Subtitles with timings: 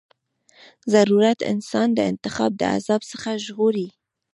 [0.93, 3.87] ضرورت انسان د انتخاب د عذاب څخه ژغوري.